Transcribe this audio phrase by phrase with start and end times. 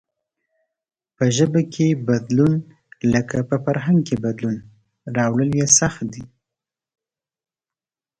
[1.15, 2.53] په ژبه کې بدلون
[3.13, 4.57] لکه په فرهنگ کې بدلون
[5.17, 6.23] راوړل سخت دئ.